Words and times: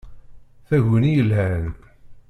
Taguni 0.67 1.11
yelhan! 1.15 1.67